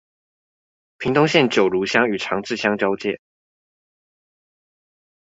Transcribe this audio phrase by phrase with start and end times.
[0.97, 3.21] 屏東縣九如鄉與長治鄉交界